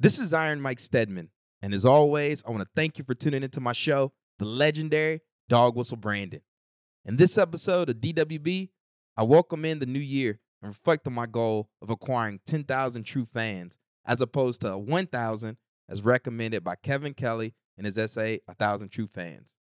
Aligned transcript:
This 0.00 0.20
is 0.20 0.32
Iron 0.32 0.60
Mike 0.60 0.78
Stedman. 0.78 1.30
And 1.60 1.74
as 1.74 1.84
always, 1.84 2.44
I 2.46 2.50
want 2.52 2.62
to 2.62 2.68
thank 2.76 2.98
you 2.98 3.04
for 3.04 3.14
tuning 3.14 3.42
into 3.42 3.60
my 3.60 3.72
show, 3.72 4.12
the 4.38 4.44
legendary 4.44 5.22
Dog 5.48 5.74
Whistle 5.74 5.96
Branding. 5.96 6.42
In 7.04 7.16
this 7.16 7.36
episode 7.36 7.88
of 7.88 7.96
DWB, 7.96 8.68
I 9.16 9.24
welcome 9.24 9.64
in 9.64 9.80
the 9.80 9.86
new 9.86 9.98
year 9.98 10.38
and 10.62 10.68
reflect 10.68 11.08
on 11.08 11.14
my 11.14 11.26
goal 11.26 11.70
of 11.82 11.90
acquiring 11.90 12.38
10,000 12.46 13.02
true 13.02 13.26
fans, 13.34 13.76
as 14.06 14.20
opposed 14.20 14.60
to 14.60 14.78
1,000 14.78 15.56
as 15.88 16.02
recommended 16.02 16.62
by 16.62 16.76
Kevin 16.76 17.12
Kelly 17.12 17.56
in 17.76 17.84
his 17.84 17.98
essay, 17.98 18.40
1,000 18.44 18.90
True 18.90 19.08
Fans. 19.12 19.56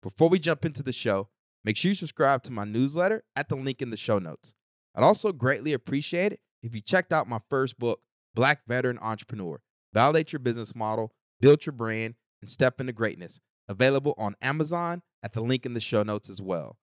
Before 0.00 0.28
we 0.28 0.38
jump 0.38 0.64
into 0.64 0.84
the 0.84 0.92
show, 0.92 1.28
make 1.64 1.76
sure 1.76 1.88
you 1.88 1.96
subscribe 1.96 2.44
to 2.44 2.52
my 2.52 2.64
newsletter 2.64 3.24
at 3.34 3.48
the 3.48 3.56
link 3.56 3.82
in 3.82 3.90
the 3.90 3.96
show 3.96 4.20
notes. 4.20 4.54
I'd 4.94 5.02
also 5.02 5.32
greatly 5.32 5.72
appreciate 5.72 6.34
it 6.34 6.40
if 6.62 6.72
you 6.72 6.80
checked 6.80 7.12
out 7.12 7.28
my 7.28 7.40
first 7.50 7.80
book, 7.80 7.98
Black 8.32 8.60
Veteran 8.68 9.00
Entrepreneur 9.02 9.60
Validate 9.92 10.32
Your 10.32 10.40
Business 10.40 10.74
Model, 10.74 11.12
Build 11.40 11.66
Your 11.66 11.72
Brand, 11.72 12.14
and 12.40 12.50
Step 12.50 12.80
into 12.80 12.92
Greatness. 12.92 13.40
Available 13.68 14.14
on 14.18 14.34
Amazon 14.42 15.02
at 15.22 15.32
the 15.32 15.42
link 15.42 15.64
in 15.64 15.74
the 15.74 15.80
show 15.80 16.02
notes 16.02 16.28
as 16.28 16.40
well. 16.42 16.76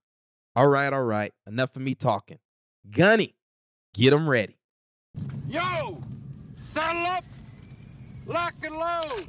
All 0.56 0.68
right, 0.68 0.92
all 0.92 1.04
right. 1.04 1.34
Enough 1.46 1.76
of 1.76 1.82
me 1.82 1.96
talking. 1.96 2.40
Gunny, 2.90 3.36
get 3.94 4.12
them 4.12 4.30
ready. 4.30 4.58
Yo! 5.48 6.02
Saddle 6.66 7.06
up! 7.06 7.24
Lock 8.26 8.54
and 8.64 8.76
load! 8.76 9.26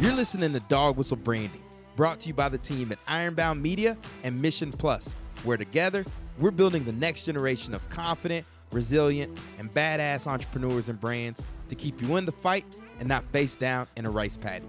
You're 0.00 0.14
listening 0.14 0.52
to 0.52 0.60
Dog 0.60 0.96
Whistle 0.96 1.16
Branding, 1.16 1.62
brought 1.96 2.20
to 2.20 2.28
you 2.28 2.34
by 2.34 2.48
the 2.48 2.58
team 2.58 2.92
at 2.92 2.98
Ironbound 3.06 3.62
Media 3.62 3.96
and 4.22 4.40
Mission 4.40 4.72
Plus, 4.72 5.08
where 5.44 5.56
together 5.56 6.04
we're 6.38 6.50
building 6.50 6.84
the 6.84 6.92
next 6.92 7.24
generation 7.24 7.74
of 7.74 7.88
confident, 7.90 8.46
resilient, 8.72 9.38
and 9.58 9.72
badass 9.72 10.26
entrepreneurs 10.26 10.88
and 10.88 11.00
brands 11.00 11.42
to 11.68 11.74
keep 11.74 12.00
you 12.00 12.16
in 12.16 12.24
the 12.24 12.32
fight 12.32 12.64
and 12.98 13.08
not 13.08 13.24
face 13.32 13.56
down 13.56 13.86
in 13.96 14.06
a 14.06 14.10
rice 14.10 14.36
paddy. 14.36 14.66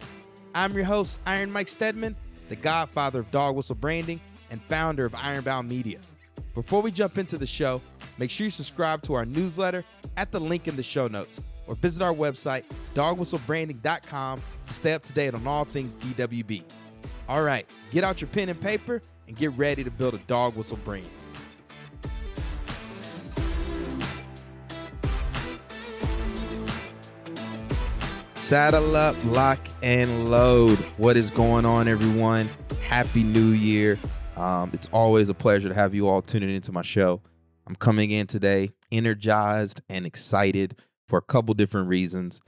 I'm 0.56 0.74
your 0.74 0.86
host, 0.86 1.20
Iron 1.26 1.52
Mike 1.52 1.68
Stedman, 1.68 2.16
the 2.50 2.56
godfather 2.56 3.22
of 3.22 3.32
Dog 3.32 3.56
Whistle 3.56 3.76
Branding 3.76 4.20
and 4.52 4.62
founder 4.64 5.06
of 5.06 5.16
Ironbound 5.16 5.68
Media. 5.68 6.00
Before 6.54 6.82
we 6.82 6.92
jump 6.92 7.18
into 7.18 7.38
the 7.38 7.48
show, 7.48 7.82
make 8.18 8.30
sure 8.30 8.46
you 8.46 8.52
subscribe 8.52 9.02
to 9.04 9.14
our 9.16 9.26
newsletter 9.26 9.84
at 10.18 10.32
the 10.32 10.40
link 10.40 10.68
in 10.68 10.76
the 10.76 10.84
show 10.84 11.08
notes 11.08 11.42
or 11.66 11.76
visit 11.76 12.04
our 12.04 12.14
website, 12.14 12.64
dogwhistlebranding.com, 12.94 14.42
to 14.68 14.74
stay 14.74 14.94
up 14.94 15.04
to 15.04 15.14
date 15.14 15.34
on 15.34 15.48
all 15.48 15.66
things 15.66 15.96
DWB. 15.96 16.64
All 17.28 17.44
right, 17.44 17.70
get 17.92 18.04
out 18.04 18.22
your 18.22 18.28
pen 18.28 18.50
and 18.50 18.60
paper 18.60 19.02
and 19.28 19.36
get 19.36 19.52
ready 19.58 19.84
to 19.84 19.92
build 19.92 20.14
a 20.14 20.20
dog 20.20 20.56
whistle 20.56 20.78
brand. 20.78 21.08
Saddle 28.44 28.98
up, 28.98 29.16
lock, 29.24 29.58
and 29.82 30.30
load. 30.30 30.78
What 30.98 31.16
is 31.16 31.30
going 31.30 31.64
on, 31.64 31.88
everyone? 31.88 32.50
Happy 32.82 33.24
New 33.24 33.52
Year. 33.52 33.98
Um, 34.36 34.70
it's 34.74 34.90
always 34.92 35.30
a 35.30 35.34
pleasure 35.34 35.70
to 35.70 35.74
have 35.74 35.96
you 35.96 36.10
all 36.10 36.22
tuning 36.22 36.54
into 36.54 36.74
my 36.74 36.82
show. 36.82 37.22
I'm 37.66 37.76
coming 37.78 38.12
in 38.12 38.28
today 38.28 38.72
energized 38.92 39.82
and 39.88 40.06
excited 40.06 40.76
for 41.08 41.18
a 41.18 41.22
couple 41.22 41.54
different 41.54 41.88
reasons. 41.88 42.42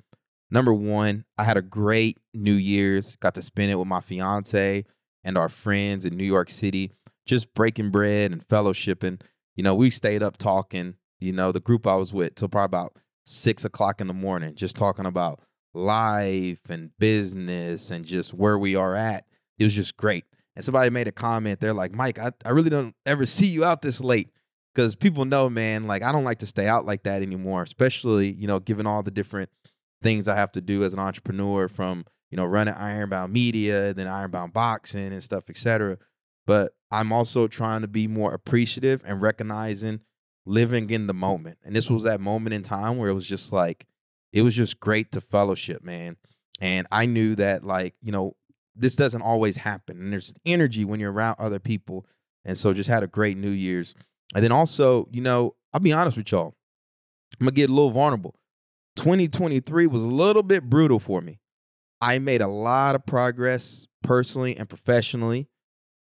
Number 0.52 0.74
one, 0.74 1.24
I 1.38 1.46
had 1.46 1.56
a 1.56 1.62
great 1.62 2.20
New 2.34 2.56
Year's, 2.56 3.16
got 3.16 3.34
to 3.36 3.42
spend 3.42 3.72
it 3.72 3.80
with 3.80 3.88
my 3.88 4.02
fiance 4.02 4.84
and 5.24 5.38
our 5.38 5.50
friends 5.50 6.04
in 6.04 6.18
New 6.18 6.26
York 6.26 6.50
City, 6.50 6.92
just 7.26 7.54
breaking 7.54 7.92
bread 7.92 8.34
and 8.34 8.46
fellowshipping. 8.50 9.22
You 9.56 9.64
know, 9.64 9.74
we 9.74 9.90
stayed 9.92 10.24
up 10.24 10.36
talking, 10.36 10.96
you 11.22 11.32
know, 11.32 11.54
the 11.54 11.62
group 11.62 11.88
I 11.88 11.96
was 11.96 12.14
with 12.14 12.36
till 12.36 12.50
probably 12.50 12.66
about 12.66 12.98
six 13.24 13.64
o'clock 13.64 14.02
in 14.02 14.08
the 14.08 14.14
morning, 14.14 14.56
just 14.56 14.76
talking 14.76 15.06
about 15.06 15.40
life 15.76 16.70
and 16.70 16.92
business 16.98 17.92
and 17.92 18.06
just 18.06 18.34
where 18.34 18.58
we 18.58 18.75
are 18.75 18.96
at. 18.96 19.25
It 19.58 19.63
was 19.63 19.74
just 19.74 19.97
great. 19.97 20.25
And 20.56 20.63
somebody 20.63 20.90
made 20.90 21.08
a 21.08 21.12
comment. 21.12 21.59
They're 21.59 21.74
like, 21.74 21.94
Mike, 21.94 22.18
I, 22.18 22.31
I 22.44 22.50
really 22.50 22.69
don't 22.69 22.96
ever 23.06 23.25
see 23.25 23.47
you 23.47 23.66
out 23.66 23.81
this 23.81 24.00
late 24.00 24.30
because 24.74 24.96
people 24.96 25.25
know, 25.25 25.50
man, 25.50 25.88
like 25.88 26.02
I 26.02 26.12
don't 26.12 26.24
like 26.24 26.40
to 26.40 26.46
stay 26.46 26.68
out 26.68 26.86
like 26.86 27.03
that 27.03 27.22
anymore, 27.22 27.63
especially, 27.63 28.31
you 28.31 28.47
know, 28.47 28.59
given 28.59 28.86
all 28.86 29.03
the 29.03 29.12
different 29.12 29.50
things 30.02 30.28
I 30.28 30.36
have 30.36 30.52
to 30.53 30.62
do 30.62 30.84
as 30.84 30.94
an 30.94 31.00
entrepreneur 31.00 31.68
from, 31.68 32.06
you 32.30 32.38
know, 32.38 32.46
running 32.46 32.74
Ironbound 32.74 33.34
Media, 33.34 33.94
then 33.94 34.07
Ironbound 34.07 34.53
Boxing 34.53 35.12
and 35.12 35.24
stuff, 35.24 35.46
etc. 35.50 35.97
But 36.46 36.74
I'm 36.92 37.12
also 37.12 37.47
trying 37.47 37.81
to 37.81 37.88
be 37.88 38.07
more 38.07 38.34
appreciative 38.34 39.02
and 39.06 39.22
recognizing 39.22 40.02
living 40.46 40.90
in 40.90 41.07
the 41.07 41.13
moment. 41.13 41.57
And 41.63 41.75
this 41.75 41.90
was 41.90 42.03
that 42.03 42.22
moment 42.22 42.53
in 42.53 42.63
time 42.63 42.97
where 42.97 43.09
it 43.09 43.13
was 43.13 43.28
just 43.28 43.52
like, 43.52 43.88
it 44.35 44.41
was 44.41 44.53
just 44.53 44.81
great 44.81 45.13
to 45.13 45.22
fellowship, 45.22 45.81
man. 45.84 46.18
And 46.59 46.85
I 46.91 47.06
knew 47.06 47.35
that, 47.35 47.63
like, 47.63 47.96
you 48.01 48.12
know, 48.12 48.35
this 48.75 48.97
doesn't 48.97 49.22
always 49.22 49.56
happen. 49.56 49.97
And 49.97 50.12
there's 50.12 50.34
energy 50.46 50.84
when 50.84 51.00
you're 51.00 51.12
around 51.12 51.38
other 51.40 51.57
people. 51.57 52.06
And 52.44 52.57
so 52.57 52.74
just 52.74 52.90
had 52.90 53.01
a 53.01 53.07
great 53.07 53.38
New 53.38 53.50
Year's. 53.50 53.95
And 54.35 54.44
then 54.44 54.51
also, 54.51 55.07
you 55.09 55.22
know, 55.22 55.56
I'll 55.74 55.79
be 55.79 55.94
honest 55.94 56.18
with 56.18 56.29
y'all. 56.31 56.53
I'm 57.40 57.45
gonna 57.45 57.56
get 57.56 57.69
a 57.69 57.74
little 57.74 57.91
vulnerable. 57.91 58.35
2023 58.97 59.88
was 59.88 60.03
a 60.03 60.07
little 60.07 60.44
bit 60.44 60.69
brutal 60.69 61.00
for 61.00 61.22
me. 61.22 61.40
I 62.01 62.19
made 62.19 62.41
a 62.41 62.47
lot 62.47 62.95
of 62.95 63.06
progress 63.06 63.88
personally 64.03 64.57
and 64.57 64.68
professionally, 64.68 65.47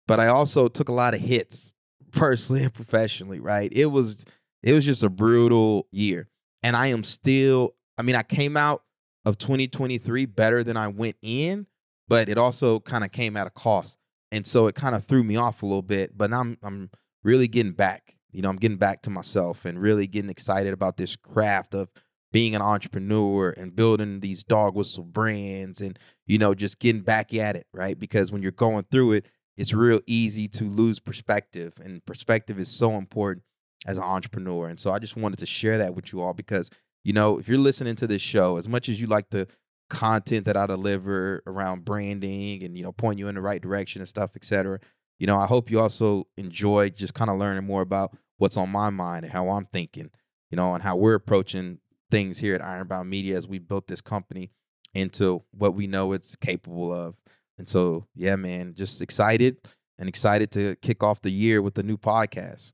but 0.07 0.21
I 0.21 0.29
also 0.29 0.69
took 0.69 0.89
a 0.89 0.95
lot 0.95 1.13
of 1.15 1.21
hits 1.21 1.75
personally 2.13 2.63
and 2.63 2.73
professionally, 2.73 3.41
right? 3.41 3.71
It 3.73 3.87
was 3.87 4.25
it 4.63 4.73
was 4.73 4.87
just 4.87 5.03
a 5.03 5.11
brutal 5.11 5.87
year. 5.91 6.29
And 6.63 6.77
I 6.77 6.89
am 6.89 7.05
still 7.05 7.75
I 7.99 8.03
mean, 8.03 8.17
I 8.17 8.23
came 8.23 8.57
out 8.57 8.83
of 9.25 9.39
2023 9.39 10.27
better 10.27 10.63
than 10.65 10.77
I 10.77 10.89
went 10.89 11.17
in, 11.23 11.67
but 12.09 12.29
it 12.29 12.39
also 12.39 12.81
kind 12.81 13.05
of 13.05 13.13
came 13.13 13.37
at 13.37 13.47
a 13.47 13.51
cost. 13.51 13.99
And 14.31 14.47
so 14.47 14.67
it 14.67 14.75
kind 14.75 14.95
of 14.95 15.05
threw 15.05 15.23
me 15.23 15.37
off 15.37 15.63
a 15.63 15.67
little 15.67 15.83
bit, 15.83 16.17
but 16.17 16.33
I'm 16.33 16.59
I'm 16.63 16.91
really 17.23 17.49
getting 17.49 17.73
back. 17.73 18.17
You 18.33 18.43
know, 18.43 18.49
I'm 18.49 18.57
getting 18.57 18.79
back 18.79 19.03
to 19.03 19.11
myself 19.11 19.65
and 19.65 19.79
really 19.79 20.07
getting 20.07 20.31
excited 20.31 20.73
about 20.73 20.97
this 20.97 21.17
craft 21.17 21.75
of 21.75 21.91
being 22.33 22.55
an 22.55 22.63
entrepreneur 22.63 23.51
and 23.51 23.77
building 23.77 24.21
these 24.21 24.43
dog 24.43 24.75
whistle 24.75 25.05
brands 25.05 25.83
and 25.83 25.99
you 26.27 26.39
know 26.39 26.55
just 26.55 26.79
getting 26.79 27.03
back 27.03 27.35
at 27.35 27.57
it, 27.57 27.67
right? 27.75 27.99
Because 27.99 28.33
when 28.33 28.43
you're 28.43 28.53
going 28.53 28.85
through 28.91 29.13
it, 29.13 29.27
it's 29.57 29.75
real 29.75 30.01
easy 30.07 30.49
to 30.49 30.65
lose 30.65 30.99
perspective 30.99 31.75
and 31.85 32.05
perspective 32.07 32.59
is 32.59 32.69
so 32.69 32.93
important 32.93 33.45
as 33.87 33.99
an 33.99 34.05
entrepreneur. 34.05 34.69
And 34.69 34.81
so 34.81 34.93
I 34.93 34.99
just 34.99 35.17
wanted 35.17 35.39
to 35.41 35.47
share 35.47 35.79
that 35.79 35.95
with 35.95 36.13
you 36.13 36.23
all 36.23 36.33
because 36.33 36.71
you 37.05 37.13
know, 37.13 37.39
if 37.39 37.49
you're 37.49 37.59
listening 37.59 37.97
to 37.97 38.07
this 38.07 38.23
show, 38.23 38.57
as 38.57 38.69
much 38.69 38.89
as 38.89 39.01
you 39.01 39.07
like 39.07 39.31
the 39.31 39.49
content 39.91 40.47
that 40.47 40.57
I 40.57 40.67
deliver 40.67 41.43
around 41.47 41.85
branding 41.85 42.63
and 42.63 42.77
you 42.77 42.83
know 42.83 42.93
point 42.93 43.19
you 43.19 43.29
in 43.29 43.35
the 43.35 43.41
right 43.41 43.61
direction 43.61 44.01
and 44.01 44.09
stuff, 44.09 44.31
et 44.37 44.45
cetera, 44.45 44.79
you 45.19 45.27
know, 45.27 45.39
I 45.39 45.47
hope 45.47 45.71
you 45.71 45.81
also 45.81 46.27
enjoy 46.37 46.91
just 46.91 47.15
kind 47.15 47.31
of 47.31 47.39
learning 47.39 47.65
more 47.65 47.83
about 47.83 48.17
what's 48.39 48.57
on 48.57 48.71
my 48.71 48.91
mind 48.91 49.25
and 49.25 49.33
how 49.33 49.51
I'm 49.51 49.67
thinking, 49.67 50.11
you 50.51 50.57
know, 50.57 50.75
and 50.75 50.83
how 50.83 50.97
we're 50.97 51.15
approaching 51.15 51.79
things 52.11 52.39
here 52.39 52.55
at 52.55 52.63
Ironbound 52.63 53.09
Media 53.09 53.37
as 53.37 53.47
we 53.47 53.59
built 53.59 53.87
this 53.87 54.01
company 54.01 54.51
into 54.95 55.43
what 55.53 55.75
we 55.75 55.87
know 55.87 56.13
it's 56.13 56.37
capable 56.37 56.93
of. 56.93 57.15
And 57.59 57.69
so, 57.69 58.07
yeah, 58.15 58.37
man, 58.37 58.75
just 58.75 59.01
excited 59.01 59.59
and 59.99 60.09
excited 60.09 60.51
to 60.53 60.77
kick 60.83 61.03
off 61.03 61.21
the 61.21 61.31
year 61.31 61.63
with 61.63 61.75
the 61.75 61.83
new 61.83 61.97
podcast. 61.97 62.73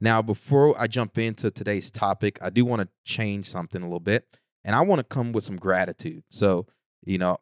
Now, 0.00 0.20
before 0.22 0.78
I 0.78 0.86
jump 0.86 1.18
into 1.18 1.50
today's 1.50 1.90
topic, 1.90 2.38
I 2.42 2.50
do 2.50 2.64
want 2.64 2.82
to 2.82 2.88
change 3.04 3.48
something 3.48 3.80
a 3.80 3.86
little 3.86 4.00
bit 4.00 4.26
and 4.64 4.74
I 4.74 4.82
want 4.82 4.98
to 4.98 5.04
come 5.04 5.32
with 5.32 5.44
some 5.44 5.56
gratitude. 5.56 6.24
So, 6.30 6.66
you 7.04 7.18
know, 7.18 7.38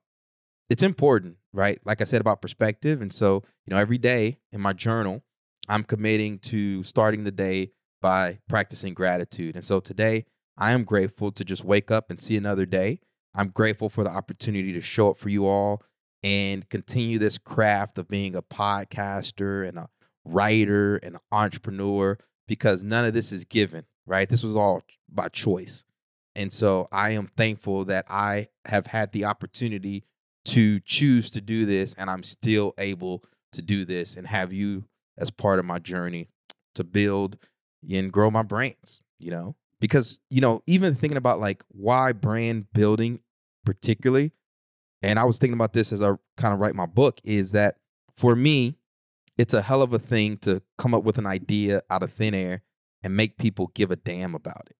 it's 0.70 0.82
important, 0.82 1.36
right? 1.52 1.78
Like 1.84 2.00
I 2.00 2.04
said 2.04 2.20
about 2.20 2.42
perspective. 2.42 3.02
And 3.02 3.12
so, 3.12 3.42
you 3.66 3.74
know, 3.74 3.76
every 3.76 3.98
day 3.98 4.38
in 4.52 4.60
my 4.60 4.72
journal, 4.72 5.22
I'm 5.68 5.84
committing 5.84 6.38
to 6.40 6.82
starting 6.82 7.24
the 7.24 7.32
day 7.32 7.72
by 8.00 8.38
practicing 8.48 8.94
gratitude. 8.94 9.56
And 9.56 9.64
so 9.64 9.80
today, 9.80 10.26
I 10.56 10.72
am 10.72 10.84
grateful 10.84 11.32
to 11.32 11.44
just 11.44 11.64
wake 11.64 11.90
up 11.90 12.10
and 12.10 12.20
see 12.20 12.36
another 12.36 12.66
day. 12.66 13.00
I'm 13.34 13.48
grateful 13.48 13.88
for 13.88 14.04
the 14.04 14.10
opportunity 14.10 14.72
to 14.74 14.80
show 14.80 15.10
up 15.10 15.18
for 15.18 15.28
you 15.28 15.46
all 15.46 15.82
and 16.22 16.68
continue 16.68 17.18
this 17.18 17.38
craft 17.38 17.98
of 17.98 18.08
being 18.08 18.36
a 18.36 18.42
podcaster 18.42 19.66
and 19.66 19.78
a 19.78 19.88
writer 20.24 20.96
and 20.96 21.16
an 21.16 21.20
entrepreneur 21.32 22.16
because 22.46 22.82
none 22.82 23.04
of 23.04 23.14
this 23.14 23.32
is 23.32 23.44
given, 23.44 23.84
right? 24.06 24.28
This 24.28 24.42
was 24.42 24.56
all 24.56 24.82
by 25.08 25.28
choice. 25.28 25.84
And 26.36 26.52
so 26.52 26.88
I 26.90 27.10
am 27.10 27.30
thankful 27.36 27.84
that 27.86 28.06
I 28.10 28.48
have 28.64 28.86
had 28.86 29.12
the 29.12 29.24
opportunity 29.24 30.04
to 30.46 30.80
choose 30.80 31.30
to 31.30 31.40
do 31.40 31.64
this 31.64 31.94
and 31.94 32.10
I'm 32.10 32.22
still 32.22 32.74
able 32.78 33.24
to 33.52 33.62
do 33.62 33.84
this 33.84 34.16
and 34.16 34.26
have 34.26 34.52
you 34.52 34.84
as 35.16 35.30
part 35.30 35.58
of 35.58 35.64
my 35.64 35.78
journey 35.78 36.28
to 36.74 36.84
build 36.84 37.38
and 37.88 38.12
grow 38.12 38.30
my 38.30 38.42
brands, 38.42 39.00
you 39.18 39.30
know? 39.30 39.54
Because, 39.80 40.18
you 40.30 40.40
know, 40.40 40.62
even 40.66 40.94
thinking 40.94 41.16
about 41.16 41.40
like 41.40 41.62
why 41.68 42.12
brand 42.12 42.66
building 42.72 43.20
particularly, 43.64 44.32
and 45.02 45.18
I 45.18 45.24
was 45.24 45.38
thinking 45.38 45.54
about 45.54 45.72
this 45.72 45.92
as 45.92 46.02
I 46.02 46.12
kind 46.36 46.54
of 46.54 46.60
write 46.60 46.74
my 46.74 46.86
book, 46.86 47.20
is 47.24 47.52
that 47.52 47.76
for 48.16 48.34
me, 48.34 48.76
it's 49.36 49.54
a 49.54 49.62
hell 49.62 49.82
of 49.82 49.92
a 49.92 49.98
thing 49.98 50.36
to 50.38 50.62
come 50.78 50.94
up 50.94 51.04
with 51.04 51.18
an 51.18 51.26
idea 51.26 51.82
out 51.90 52.02
of 52.02 52.12
thin 52.12 52.34
air 52.34 52.62
and 53.02 53.16
make 53.16 53.36
people 53.38 53.70
give 53.74 53.90
a 53.90 53.96
damn 53.96 54.34
about 54.34 54.66
it. 54.70 54.76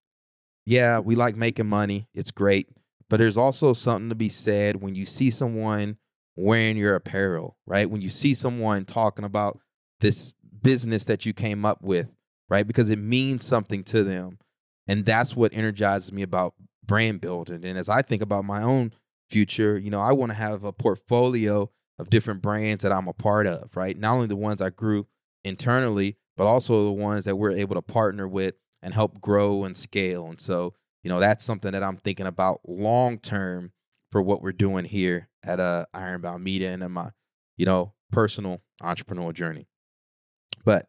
Yeah, 0.67 0.99
we 0.99 1.15
like 1.15 1.37
making 1.37 1.69
money. 1.69 2.09
It's 2.15 2.31
great. 2.31 2.69
But 3.11 3.19
there's 3.19 3.37
also 3.37 3.73
something 3.73 4.09
to 4.09 4.15
be 4.15 4.29
said 4.29 4.81
when 4.81 4.95
you 4.95 5.05
see 5.07 5.31
someone 5.31 5.99
wearing 6.37 6.77
your 6.77 6.95
apparel, 6.95 7.57
right? 7.67 7.89
When 7.89 8.01
you 8.01 8.11
see 8.11 8.35
someone 8.35 8.85
talking 8.85 9.25
about 9.25 9.61
this 10.01 10.35
business 10.63 11.05
that 11.05 11.27
you 11.27 11.33
came 11.33 11.65
up 11.65 11.83
with, 11.83 12.09
right? 12.49 12.67
Because 12.67 12.91
it 12.91 12.99
means 12.99 13.45
something 13.45 13.85
to 13.85 14.03
them. 14.05 14.39
And 14.89 15.05
that's 15.05 15.37
what 15.37 15.55
energizes 15.55 16.13
me 16.13 16.23
about 16.23 16.55
brand 16.85 17.21
building. 17.21 17.65
And 17.65 17.79
as 17.79 17.89
I 17.89 18.03
think 18.03 18.23
about 18.23 18.45
my 18.45 18.63
own 18.63 18.93
future, 19.31 19.79
you 19.79 19.91
know, 19.91 20.01
I 20.01 20.13
want 20.13 20.31
to 20.31 20.39
have 20.39 20.65
a 20.65 20.73
portfolio 20.73 21.71
of 21.99 22.11
different 22.11 22.43
brands 22.43 22.83
that 22.83 22.93
I'm 22.93 23.09
a 23.09 23.13
part 23.13 23.47
of, 23.47 23.77
right? 23.77 23.97
Not 23.97 24.15
only 24.15 24.27
the 24.27 24.37
ones 24.37 24.61
I 24.61 24.71
grew 24.71 25.07
internally, 25.45 26.17
but 26.37 26.47
also 26.47 26.85
the 26.85 26.93
ones 26.93 27.25
that 27.27 27.37
we're 27.37 27.53
able 27.53 27.75
to 27.77 27.83
partner 27.83 28.27
with 28.27 28.55
and 28.83 28.93
help 28.93 29.21
grow 29.21 29.65
and 29.65 29.77
scale. 29.77 30.27
And 30.27 30.41
so, 30.41 30.75
you 31.03 31.09
know, 31.09 31.21
that's 31.21 31.45
something 31.45 31.73
that 31.73 31.83
I'm 31.83 31.97
thinking 31.97 32.27
about 32.27 32.61
long 32.67 33.19
term 33.19 33.73
for 34.11 34.23
what 34.23 34.43
we're 34.43 34.53
doing 34.53 34.85
here 34.85 35.29
at 35.45 35.61
uh, 35.61 35.87
Ironbound 35.95 36.43
Media 36.43 36.73
and 36.73 36.83
in 36.83 36.93
my, 36.93 37.11
you 37.57 37.67
know, 37.67 37.93
personal 38.11 38.61
entrepreneurial 38.83 39.33
journey. 39.33 39.67
But 40.65 40.89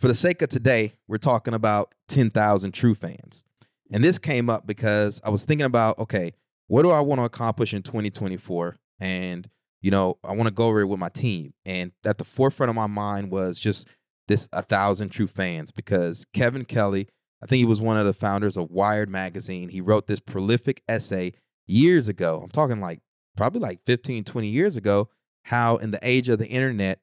for 0.00 0.08
the 0.08 0.14
sake 0.14 0.42
of 0.42 0.48
today, 0.48 0.94
we're 1.08 1.18
talking 1.18 1.54
about 1.54 1.94
10,000 2.08 2.72
true 2.72 2.94
fans. 2.94 3.44
And 3.92 4.02
this 4.02 4.18
came 4.18 4.50
up 4.50 4.66
because 4.66 5.20
I 5.24 5.30
was 5.30 5.44
thinking 5.44 5.66
about, 5.66 5.98
okay, 5.98 6.32
what 6.66 6.82
do 6.82 6.90
I 6.90 7.00
want 7.00 7.20
to 7.20 7.24
accomplish 7.24 7.74
in 7.74 7.82
2024? 7.82 8.76
And, 9.00 9.48
you 9.84 9.90
know, 9.90 10.16
I 10.24 10.32
want 10.32 10.46
to 10.48 10.54
go 10.54 10.68
over 10.68 10.80
it 10.80 10.86
with 10.86 10.98
my 10.98 11.10
team. 11.10 11.52
And 11.66 11.92
at 12.06 12.16
the 12.16 12.24
forefront 12.24 12.70
of 12.70 12.74
my 12.74 12.86
mind 12.86 13.30
was 13.30 13.58
just 13.58 13.86
this 14.28 14.48
a 14.50 14.62
thousand 14.62 15.10
true 15.10 15.26
fans 15.26 15.72
because 15.72 16.24
Kevin 16.32 16.64
Kelly, 16.64 17.06
I 17.42 17.46
think 17.46 17.58
he 17.58 17.66
was 17.66 17.82
one 17.82 17.98
of 17.98 18.06
the 18.06 18.14
founders 18.14 18.56
of 18.56 18.70
Wired 18.70 19.10
Magazine. 19.10 19.68
He 19.68 19.82
wrote 19.82 20.06
this 20.06 20.20
prolific 20.20 20.82
essay 20.88 21.34
years 21.66 22.08
ago. 22.08 22.40
I'm 22.42 22.48
talking 22.48 22.80
like 22.80 23.00
probably 23.36 23.60
like 23.60 23.80
15, 23.84 24.24
20 24.24 24.48
years 24.48 24.78
ago, 24.78 25.10
how 25.42 25.76
in 25.76 25.90
the 25.90 26.00
age 26.02 26.30
of 26.30 26.38
the 26.38 26.48
internet, 26.48 27.00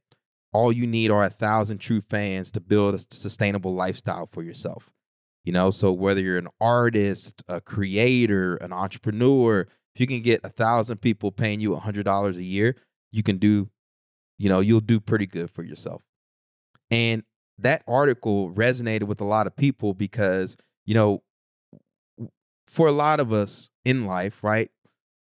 all 0.51 0.71
you 0.71 0.87
need 0.87 1.11
are 1.11 1.23
a 1.23 1.29
thousand 1.29 1.77
true 1.77 2.01
fans 2.01 2.51
to 2.53 2.59
build 2.59 2.95
a 2.95 2.99
sustainable 3.11 3.75
lifestyle 3.75 4.25
for 4.25 4.41
yourself. 4.41 4.89
You 5.43 5.53
know, 5.53 5.69
so 5.69 5.91
whether 5.91 6.21
you're 6.21 6.39
an 6.39 6.49
artist, 6.59 7.43
a 7.47 7.61
creator, 7.61 8.55
an 8.55 8.73
entrepreneur, 8.73 9.67
if 9.95 10.01
you 10.01 10.07
can 10.07 10.21
get 10.21 10.41
a 10.43 10.49
thousand 10.49 10.97
people 10.97 11.31
paying 11.31 11.59
you 11.59 11.73
a 11.73 11.79
hundred 11.79 12.03
dollars 12.03 12.37
a 12.37 12.43
year, 12.43 12.75
you 13.11 13.23
can 13.23 13.37
do, 13.37 13.69
you 14.37 14.49
know, 14.49 14.59
you'll 14.59 14.79
do 14.79 14.99
pretty 14.99 15.25
good 15.25 15.49
for 15.49 15.63
yourself. 15.63 16.01
And 16.89 17.23
that 17.59 17.83
article 17.87 18.51
resonated 18.51 19.03
with 19.03 19.21
a 19.21 19.25
lot 19.25 19.47
of 19.47 19.55
people 19.55 19.93
because, 19.93 20.57
you 20.85 20.93
know, 20.93 21.21
for 22.67 22.87
a 22.87 22.91
lot 22.91 23.19
of 23.19 23.33
us 23.33 23.69
in 23.85 24.05
life, 24.05 24.43
right? 24.43 24.69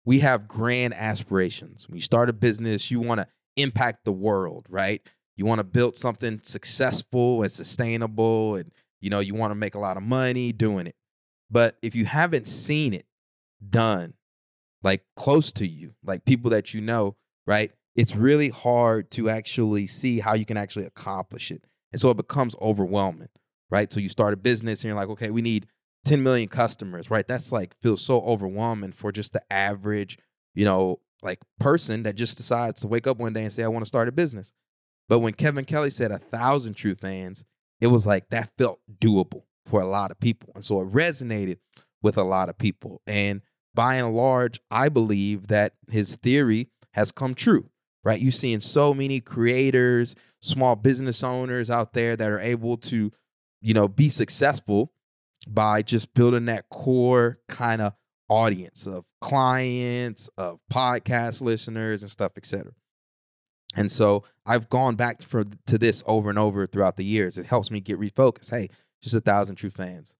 We 0.05 0.19
have 0.19 0.47
grand 0.47 0.93
aspirations. 0.93 1.87
When 1.87 1.95
you 1.95 2.01
start 2.01 2.29
a 2.29 2.33
business, 2.33 2.91
you 2.91 2.99
want 2.99 3.19
to 3.19 3.27
impact 3.55 4.05
the 4.05 4.11
world, 4.11 4.65
right? 4.69 5.01
You 5.35 5.45
want 5.45 5.59
to 5.59 5.63
build 5.63 5.95
something 5.95 6.39
successful 6.43 7.43
and 7.43 7.51
sustainable 7.51 8.55
and 8.55 8.71
you 8.99 9.09
know, 9.09 9.19
you 9.19 9.35
want 9.35 9.51
to 9.51 9.55
make 9.55 9.75
a 9.75 9.79
lot 9.79 9.97
of 9.97 10.03
money 10.03 10.51
doing 10.51 10.87
it. 10.87 10.95
But 11.51 11.77
if 11.81 11.95
you 11.95 12.05
haven't 12.05 12.47
seen 12.47 12.93
it 12.93 13.05
done 13.69 14.13
like 14.83 15.03
close 15.15 15.51
to 15.53 15.67
you, 15.67 15.93
like 16.03 16.25
people 16.25 16.51
that 16.51 16.73
you 16.73 16.81
know, 16.81 17.15
right? 17.45 17.71
It's 17.95 18.15
really 18.15 18.49
hard 18.49 19.09
to 19.11 19.29
actually 19.29 19.87
see 19.87 20.19
how 20.19 20.35
you 20.35 20.45
can 20.45 20.57
actually 20.57 20.85
accomplish 20.85 21.51
it. 21.51 21.63
And 21.91 21.99
so 21.99 22.09
it 22.11 22.17
becomes 22.17 22.55
overwhelming, 22.61 23.29
right? 23.71 23.91
So 23.91 23.99
you 23.99 24.09
start 24.09 24.33
a 24.33 24.37
business 24.37 24.81
and 24.81 24.89
you're 24.89 24.99
like, 24.99 25.09
okay, 25.09 25.31
we 25.31 25.41
need 25.41 25.67
10 26.05 26.21
million 26.21 26.47
customers, 26.47 27.09
right? 27.09 27.27
That's 27.27 27.51
like 27.51 27.75
feels 27.81 28.01
so 28.01 28.21
overwhelming 28.21 28.91
for 28.91 29.11
just 29.11 29.33
the 29.33 29.41
average, 29.51 30.17
you 30.53 30.65
know, 30.65 30.99
like 31.23 31.39
person 31.59 32.03
that 32.03 32.15
just 32.15 32.37
decides 32.37 32.81
to 32.81 32.87
wake 32.87 33.07
up 33.07 33.17
one 33.17 33.33
day 33.33 33.43
and 33.43 33.51
say, 33.51 33.63
I 33.63 33.67
want 33.67 33.83
to 33.83 33.87
start 33.87 34.07
a 34.07 34.11
business. 34.11 34.51
But 35.09 35.19
when 35.19 35.33
Kevin 35.33 35.65
Kelly 35.65 35.89
said 35.89 36.11
a 36.11 36.19
thousand 36.19 36.75
true 36.75 36.95
fans, 36.95 37.45
it 37.81 37.87
was 37.87 38.05
like 38.05 38.29
that 38.29 38.51
felt 38.57 38.79
doable 38.99 39.43
for 39.65 39.81
a 39.81 39.87
lot 39.87 40.11
of 40.11 40.19
people. 40.19 40.51
And 40.55 40.63
so 40.63 40.81
it 40.81 40.91
resonated 40.91 41.57
with 42.01 42.17
a 42.17 42.23
lot 42.23 42.49
of 42.49 42.57
people. 42.57 43.01
And 43.07 43.41
by 43.77 43.97
and 43.97 44.11
large, 44.11 44.59
I 44.71 44.89
believe 44.89 45.49
that 45.49 45.75
his 45.91 46.15
theory 46.15 46.67
has 46.93 47.11
come 47.11 47.35
true, 47.35 47.69
right? 48.03 48.19
You're 48.19 48.31
seeing 48.31 48.59
so 48.59 48.91
many 48.91 49.19
creators, 49.19 50.15
small 50.41 50.75
business 50.75 51.23
owners 51.23 51.69
out 51.69 51.93
there 51.93 52.15
that 52.15 52.27
are 52.31 52.39
able 52.39 52.77
to, 52.77 53.11
you 53.61 53.73
know, 53.75 53.87
be 53.87 54.09
successful 54.09 54.91
by 55.47 55.83
just 55.83 56.15
building 56.15 56.45
that 56.45 56.67
core 56.69 57.37
kind 57.47 57.79
of 57.83 57.93
audience 58.29 58.87
of 58.87 59.05
clients, 59.21 60.27
of 60.39 60.59
podcast 60.73 61.41
listeners 61.41 62.01
and 62.01 62.09
stuff, 62.09 62.31
etc. 62.35 62.71
And 63.75 63.91
so 63.91 64.23
I've 64.43 64.69
gone 64.69 64.95
back 64.95 65.21
for 65.21 65.43
to 65.67 65.77
this 65.77 66.03
over 66.07 66.31
and 66.31 66.39
over 66.39 66.65
throughout 66.65 66.97
the 66.97 67.05
years. 67.05 67.37
It 67.37 67.45
helps 67.45 67.69
me 67.69 67.79
get 67.79 67.99
refocused. 67.99 68.49
Hey, 68.49 68.69
just 69.03 69.13
a 69.13 69.19
thousand 69.19 69.57
true 69.57 69.69
fans. 69.69 70.15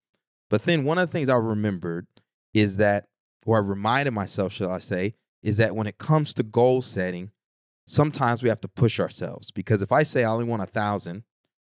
But 0.52 0.64
then 0.64 0.84
one 0.84 1.00
of 1.00 1.10
the 1.10 1.12
things 1.12 1.28
I 1.28 1.38
remembered 1.38 2.06
is 2.54 2.78
that, 2.78 3.08
or 3.48 3.56
I 3.56 3.62
reminded 3.62 4.12
myself, 4.12 4.52
shall 4.52 4.70
I 4.70 4.80
say, 4.80 5.16
is 5.42 5.58
that 5.58 5.76
when 5.76 5.88
it 5.88 5.98
comes 5.98 6.34
to 6.34 6.44
goal 6.44 6.82
setting, 6.82 7.32
sometimes 7.88 8.44
we 8.44 8.50
have 8.50 8.60
to 8.62 8.68
push 8.68 9.00
ourselves. 9.00 9.52
Because 9.52 9.82
if 9.82 9.92
I 9.92 10.04
say 10.04 10.26
I 10.26 10.30
only 10.30 10.44
want 10.44 10.62
a 10.62 10.68
thousand 10.68 11.24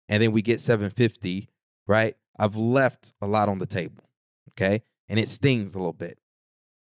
and 0.09 0.21
then 0.21 0.33
we 0.33 0.41
get 0.41 0.59
750, 0.59 1.49
right? 1.87 2.13
I've 2.37 2.57
left 2.57 3.13
a 3.21 3.27
lot 3.27 3.47
on 3.47 3.59
the 3.59 3.65
table. 3.65 4.03
Okay. 4.49 4.83
And 5.07 5.17
it 5.17 5.29
stings 5.29 5.73
a 5.73 5.79
little 5.79 5.93
bit. 5.93 6.19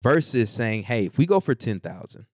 Versus 0.03 0.49
saying, 0.49 0.83
hey, 0.83 1.05
if 1.05 1.17
we 1.17 1.25
go 1.25 1.39
for 1.39 1.55
10,000 1.55 2.25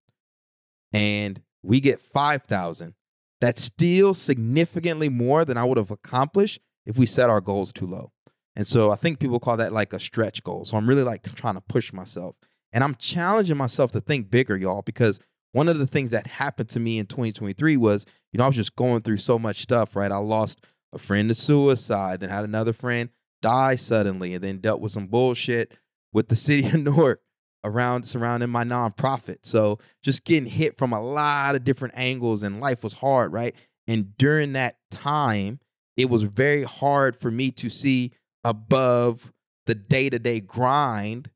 and 0.91 1.41
we 1.61 1.79
get 1.79 2.01
5,000, 2.01 2.95
that's 3.41 3.61
still 3.61 4.15
significantly 4.15 5.07
more 5.07 5.45
than 5.45 5.55
I 5.55 5.65
would 5.65 5.77
have 5.77 5.91
accomplished 5.91 6.61
if 6.87 6.97
we 6.97 7.05
set 7.05 7.29
our 7.29 7.41
goals 7.41 7.71
too 7.71 7.85
low. 7.85 8.11
And 8.55 8.67
so 8.67 8.91
I 8.91 8.95
think 8.95 9.19
people 9.19 9.39
call 9.39 9.57
that 9.57 9.73
like 9.73 9.93
a 9.93 9.99
stretch 9.99 10.43
goal. 10.43 10.65
So 10.65 10.77
I'm 10.77 10.87
really 10.87 11.03
like 11.03 11.23
trying 11.35 11.55
to 11.55 11.61
push 11.61 11.93
myself. 11.93 12.35
And 12.71 12.83
I'm 12.83 12.95
challenging 12.95 13.57
myself 13.57 13.91
to 13.91 14.01
think 14.01 14.29
bigger, 14.29 14.57
y'all, 14.57 14.81
because 14.81 15.19
one 15.51 15.67
of 15.67 15.79
the 15.79 15.87
things 15.87 16.11
that 16.11 16.27
happened 16.27 16.69
to 16.69 16.79
me 16.79 16.99
in 16.99 17.05
2023 17.05 17.77
was, 17.77 18.05
you 18.31 18.37
know, 18.37 18.43
I 18.43 18.47
was 18.47 18.55
just 18.55 18.75
going 18.75 19.01
through 19.01 19.17
so 19.17 19.39
much 19.39 19.61
stuff, 19.61 19.95
right? 19.95 20.11
I 20.11 20.17
lost 20.17 20.61
a 20.93 20.99
friend 20.99 21.29
to 21.29 21.35
suicide, 21.35 22.19
then 22.19 22.29
had 22.29 22.43
another 22.43 22.73
friend 22.73 23.09
die 23.41 23.75
suddenly, 23.75 24.33
and 24.33 24.43
then 24.43 24.59
dealt 24.59 24.81
with 24.81 24.91
some 24.91 25.07
bullshit 25.07 25.73
with 26.13 26.27
the 26.27 26.35
city 26.35 26.67
of 26.67 26.75
Newark 26.75 27.21
around 27.63 28.03
surrounding 28.03 28.49
my 28.49 28.63
nonprofit. 28.63 29.37
So 29.43 29.79
just 30.03 30.23
getting 30.23 30.49
hit 30.49 30.77
from 30.77 30.93
a 30.93 31.01
lot 31.01 31.55
of 31.55 31.63
different 31.63 31.95
angles 31.97 32.43
and 32.43 32.59
life 32.59 32.83
was 32.83 32.93
hard, 32.93 33.33
right? 33.33 33.55
And 33.87 34.15
during 34.17 34.53
that 34.53 34.77
time, 34.91 35.59
it 35.97 36.09
was 36.09 36.23
very 36.23 36.63
hard 36.63 37.17
for 37.17 37.29
me 37.29 37.51
to 37.51 37.69
see 37.69 38.13
above 38.43 39.31
the 39.65 39.75
day-to-day 39.75 40.39
grind 40.41 41.29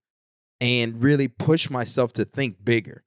and 0.62 1.01
really 1.03 1.27
push 1.27 1.69
myself 1.69 2.13
to 2.13 2.25
think 2.25 2.63
bigger. 2.63 3.03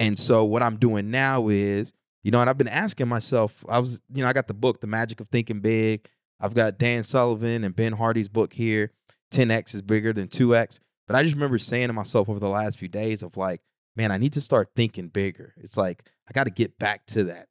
And 0.00 0.18
so 0.18 0.44
what 0.44 0.62
I'm 0.62 0.76
doing 0.76 1.10
now 1.10 1.48
is, 1.48 1.92
you 2.22 2.30
know, 2.30 2.40
and 2.40 2.48
I've 2.48 2.58
been 2.58 2.68
asking 2.68 3.08
myself, 3.08 3.64
I 3.68 3.78
was, 3.78 4.00
you 4.12 4.22
know, 4.22 4.28
I 4.28 4.32
got 4.32 4.48
the 4.48 4.54
book, 4.54 4.80
The 4.80 4.86
Magic 4.86 5.20
of 5.20 5.28
Thinking 5.28 5.60
Big. 5.60 6.08
I've 6.40 6.54
got 6.54 6.78
Dan 6.78 7.02
Sullivan 7.02 7.64
and 7.64 7.76
Ben 7.76 7.92
Hardy's 7.92 8.28
book 8.28 8.52
here. 8.52 8.92
10x 9.32 9.74
is 9.74 9.82
bigger 9.82 10.12
than 10.12 10.28
2x. 10.28 10.80
But 11.06 11.16
I 11.16 11.22
just 11.22 11.34
remember 11.34 11.58
saying 11.58 11.88
to 11.88 11.92
myself 11.92 12.28
over 12.28 12.40
the 12.40 12.48
last 12.48 12.78
few 12.78 12.88
days 12.88 13.22
of 13.22 13.36
like, 13.36 13.60
man, 13.94 14.10
I 14.10 14.18
need 14.18 14.32
to 14.32 14.40
start 14.40 14.70
thinking 14.74 15.08
bigger. 15.08 15.54
It's 15.58 15.76
like 15.76 16.08
I 16.28 16.32
got 16.32 16.44
to 16.44 16.50
get 16.50 16.78
back 16.78 17.06
to 17.08 17.24
that. 17.24 17.48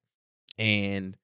And 0.58 1.16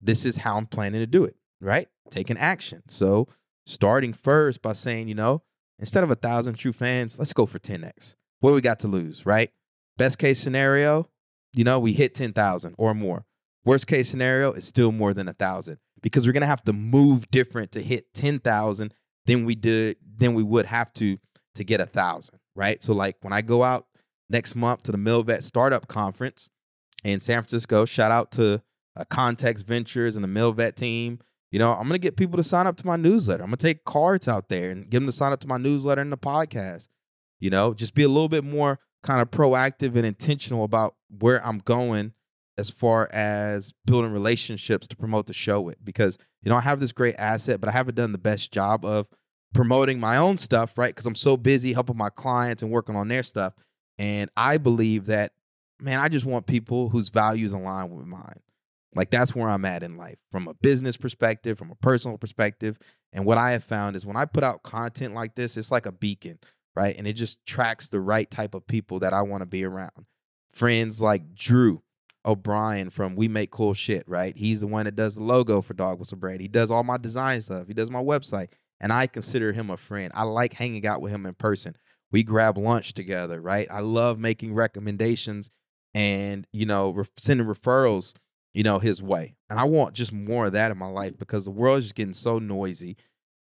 this 0.00 0.24
is 0.24 0.36
how 0.36 0.56
I'm 0.56 0.66
planning 0.66 1.00
to 1.00 1.06
do 1.06 1.24
it, 1.24 1.36
right? 1.60 1.88
Taking 2.10 2.36
action. 2.36 2.82
So 2.88 3.28
starting 3.66 4.12
first 4.12 4.62
by 4.62 4.72
saying, 4.72 5.08
you 5.08 5.14
know, 5.14 5.42
instead 5.78 6.04
of 6.04 6.10
a 6.10 6.16
thousand 6.16 6.54
true 6.54 6.72
fans, 6.72 7.18
let's 7.18 7.32
go 7.32 7.46
for 7.46 7.58
10x. 7.58 8.14
What 8.40 8.54
we 8.54 8.60
got 8.60 8.80
to 8.80 8.88
lose, 8.88 9.24
right? 9.24 9.50
Best 9.96 10.18
case 10.18 10.40
scenario, 10.40 11.08
you 11.52 11.64
know, 11.64 11.78
we 11.78 11.92
hit 11.92 12.14
10,000 12.14 12.74
or 12.78 12.94
more. 12.94 13.24
Worst 13.64 13.86
case 13.86 14.08
scenario, 14.08 14.52
it's 14.52 14.66
still 14.66 14.90
more 14.90 15.14
than 15.14 15.28
a 15.28 15.32
thousand 15.32 15.78
because 16.02 16.26
we're 16.26 16.32
gonna 16.32 16.46
have 16.46 16.64
to 16.64 16.72
move 16.72 17.30
different 17.30 17.72
to 17.72 17.82
hit 17.82 18.12
10,000 18.14 18.92
than 19.26 19.44
we 19.44 19.54
did 19.54 19.96
than 20.16 20.34
we 20.34 20.42
would 20.42 20.66
have 20.66 20.92
to 20.94 21.18
to 21.54 21.64
get 21.64 21.80
a 21.80 21.86
thousand, 21.86 22.38
right? 22.56 22.82
So 22.82 22.92
like 22.92 23.16
when 23.20 23.32
I 23.32 23.42
go 23.42 23.62
out 23.62 23.86
next 24.28 24.56
month 24.56 24.84
to 24.84 24.92
the 24.92 24.98
Milvet 24.98 25.42
Startup 25.42 25.86
Conference 25.86 26.48
in 27.04 27.20
San 27.20 27.40
Francisco, 27.42 27.84
shout 27.84 28.10
out 28.10 28.32
to 28.32 28.62
uh, 28.96 29.04
Context 29.10 29.66
Ventures 29.66 30.16
and 30.16 30.24
the 30.24 30.28
Milvet 30.28 30.74
team. 30.74 31.20
You 31.52 31.58
know, 31.58 31.72
I'm 31.72 31.86
gonna 31.86 31.98
get 31.98 32.16
people 32.16 32.38
to 32.38 32.44
sign 32.44 32.66
up 32.66 32.76
to 32.78 32.86
my 32.86 32.96
newsletter. 32.96 33.42
I'm 33.42 33.50
gonna 33.50 33.58
take 33.58 33.84
cards 33.84 34.26
out 34.26 34.48
there 34.48 34.70
and 34.70 34.88
get 34.88 34.98
them 34.98 35.06
to 35.06 35.12
sign 35.12 35.32
up 35.32 35.40
to 35.40 35.46
my 35.46 35.58
newsletter 35.58 36.00
and 36.00 36.10
the 36.10 36.16
podcast. 36.16 36.88
You 37.40 37.50
know, 37.50 37.74
just 37.74 37.94
be 37.94 38.02
a 38.02 38.08
little 38.08 38.30
bit 38.30 38.42
more 38.42 38.80
kind 39.02 39.20
of 39.20 39.30
proactive 39.30 39.94
and 39.94 40.06
intentional 40.06 40.64
about 40.64 40.96
where 41.20 41.44
I'm 41.46 41.58
going 41.58 42.14
as 42.56 42.70
far 42.70 43.08
as 43.12 43.74
building 43.84 44.12
relationships 44.12 44.88
to 44.88 44.96
promote 44.96 45.26
the 45.26 45.34
show 45.34 45.60
with 45.60 45.84
because 45.84 46.16
you 46.42 46.50
know 46.50 46.56
I 46.56 46.62
have 46.62 46.80
this 46.80 46.92
great 46.92 47.16
asset, 47.18 47.60
but 47.60 47.68
I 47.68 47.72
haven't 47.72 47.96
done 47.96 48.12
the 48.12 48.18
best 48.18 48.50
job 48.50 48.86
of 48.86 49.06
promoting 49.52 50.00
my 50.00 50.16
own 50.16 50.38
stuff, 50.38 50.78
right? 50.78 50.94
Because 50.94 51.04
I'm 51.04 51.14
so 51.14 51.36
busy 51.36 51.74
helping 51.74 51.98
my 51.98 52.08
clients 52.08 52.62
and 52.62 52.72
working 52.72 52.96
on 52.96 53.08
their 53.08 53.22
stuff. 53.22 53.52
And 53.98 54.30
I 54.38 54.56
believe 54.56 55.06
that, 55.06 55.32
man, 55.78 56.00
I 56.00 56.08
just 56.08 56.24
want 56.24 56.46
people 56.46 56.88
whose 56.88 57.10
values 57.10 57.52
align 57.52 57.90
with 57.90 58.06
mine. 58.06 58.40
Like 58.94 59.10
that's 59.10 59.34
where 59.34 59.48
I'm 59.48 59.64
at 59.64 59.82
in 59.82 59.96
life 59.96 60.18
from 60.30 60.48
a 60.48 60.54
business 60.54 60.96
perspective, 60.96 61.58
from 61.58 61.70
a 61.70 61.76
personal 61.76 62.18
perspective. 62.18 62.78
And 63.12 63.24
what 63.24 63.38
I 63.38 63.52
have 63.52 63.64
found 63.64 63.96
is 63.96 64.06
when 64.06 64.16
I 64.16 64.24
put 64.24 64.44
out 64.44 64.62
content 64.62 65.14
like 65.14 65.34
this, 65.34 65.56
it's 65.56 65.70
like 65.70 65.86
a 65.86 65.92
beacon, 65.92 66.38
right? 66.74 66.94
And 66.96 67.06
it 67.06 67.14
just 67.14 67.44
tracks 67.46 67.88
the 67.88 68.00
right 68.00 68.30
type 68.30 68.54
of 68.54 68.66
people 68.66 69.00
that 69.00 69.12
I 69.12 69.22
want 69.22 69.42
to 69.42 69.46
be 69.46 69.64
around. 69.64 70.06
Friends 70.50 71.00
like 71.00 71.34
Drew 71.34 71.82
O'Brien 72.24 72.90
from 72.90 73.16
We 73.16 73.28
Make 73.28 73.50
Cool 73.50 73.74
Shit, 73.74 74.04
right? 74.06 74.36
He's 74.36 74.60
the 74.60 74.66
one 74.66 74.84
that 74.84 74.96
does 74.96 75.16
the 75.16 75.22
logo 75.22 75.62
for 75.62 75.74
Dog 75.74 75.98
Whistle 75.98 76.18
Brand. 76.18 76.40
He 76.40 76.48
does 76.48 76.70
all 76.70 76.84
my 76.84 76.98
design 76.98 77.40
stuff. 77.42 77.66
He 77.66 77.74
does 77.74 77.90
my 77.90 78.02
website. 78.02 78.48
And 78.80 78.92
I 78.92 79.06
consider 79.06 79.52
him 79.52 79.70
a 79.70 79.76
friend. 79.76 80.12
I 80.14 80.24
like 80.24 80.52
hanging 80.52 80.86
out 80.86 81.00
with 81.00 81.12
him 81.12 81.24
in 81.24 81.34
person. 81.34 81.76
We 82.10 82.22
grab 82.24 82.58
lunch 82.58 82.94
together, 82.94 83.40
right? 83.40 83.66
I 83.70 83.80
love 83.80 84.18
making 84.18 84.54
recommendations 84.54 85.50
and, 85.94 86.46
you 86.52 86.66
know, 86.66 86.90
re- 86.90 87.04
sending 87.16 87.46
referrals 87.46 88.14
you 88.54 88.62
know, 88.62 88.78
his 88.78 89.02
way. 89.02 89.34
And 89.50 89.58
I 89.58 89.64
want 89.64 89.94
just 89.94 90.12
more 90.12 90.46
of 90.46 90.52
that 90.52 90.70
in 90.70 90.78
my 90.78 90.88
life 90.88 91.18
because 91.18 91.44
the 91.44 91.50
world 91.50 91.78
is 91.78 91.84
just 91.86 91.94
getting 91.94 92.14
so 92.14 92.38
noisy 92.38 92.96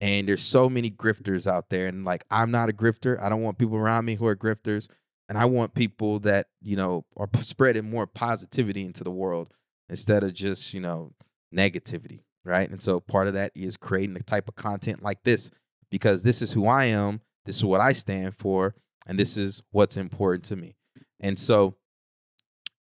and 0.00 0.28
there's 0.28 0.42
so 0.42 0.68
many 0.68 0.90
grifters 0.90 1.46
out 1.46 1.70
there. 1.70 1.86
And 1.86 2.04
like, 2.04 2.24
I'm 2.30 2.50
not 2.50 2.68
a 2.68 2.72
grifter. 2.72 3.20
I 3.20 3.28
don't 3.28 3.42
want 3.42 3.58
people 3.58 3.76
around 3.76 4.04
me 4.04 4.14
who 4.14 4.26
are 4.26 4.36
grifters. 4.36 4.88
And 5.28 5.38
I 5.38 5.46
want 5.46 5.74
people 5.74 6.18
that, 6.20 6.48
you 6.60 6.76
know, 6.76 7.06
are 7.16 7.28
spreading 7.40 7.88
more 7.88 8.06
positivity 8.06 8.84
into 8.84 9.04
the 9.04 9.10
world 9.10 9.52
instead 9.88 10.22
of 10.22 10.34
just, 10.34 10.74
you 10.74 10.80
know, 10.80 11.12
negativity. 11.54 12.20
Right. 12.44 12.68
And 12.68 12.82
so 12.82 13.00
part 13.00 13.26
of 13.26 13.34
that 13.34 13.52
is 13.54 13.78
creating 13.78 14.14
the 14.14 14.22
type 14.22 14.48
of 14.48 14.54
content 14.54 15.02
like 15.02 15.22
this 15.22 15.50
because 15.90 16.22
this 16.22 16.42
is 16.42 16.52
who 16.52 16.66
I 16.66 16.86
am. 16.86 17.22
This 17.46 17.56
is 17.56 17.64
what 17.64 17.80
I 17.80 17.94
stand 17.94 18.36
for. 18.36 18.74
And 19.06 19.18
this 19.18 19.36
is 19.38 19.62
what's 19.70 19.96
important 19.96 20.44
to 20.46 20.56
me. 20.56 20.76
And 21.20 21.38
so, 21.38 21.76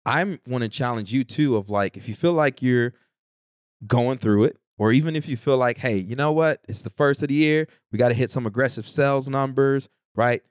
I'm 0.07 0.39
want 0.47 0.63
to 0.63 0.69
challenge 0.69 1.13
you 1.13 1.25
too 1.25 1.57
of 1.57 1.71
like 1.71 1.97
if 1.97 2.09
you 2.09 2.15
feel 2.15 2.33
like 2.33 2.63
you're 2.63 2.93
going 3.87 4.19
through 4.19 4.45
it 4.45 4.59
or 4.79 4.93
even 4.93 5.17
if 5.17 5.29
you 5.29 5.37
feel 5.37 5.57
like 5.57 5.79
hey, 5.79 5.97
you 5.97 6.17
know 6.17 6.33
what? 6.33 6.61
It's 6.69 6.83
the 6.83 6.91
first 6.91 7.23
of 7.23 7.29
the 7.29 7.35
year, 7.35 7.69
we 7.93 7.99
got 7.99 8.09
to 8.09 8.15
hit 8.15 8.31
some 8.31 8.47
aggressive 8.47 8.89
sales 8.89 9.29
numbers, 9.29 9.89
right? 10.15 10.43